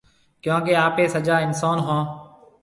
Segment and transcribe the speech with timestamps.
[0.43, 2.01] ڪيونڪي آپي سجا اِنسون هون۔